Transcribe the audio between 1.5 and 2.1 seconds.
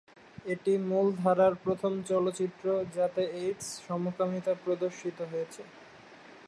প্রথম